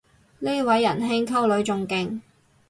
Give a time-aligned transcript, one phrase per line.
[0.39, 2.21] 呢位人兄溝女仲勁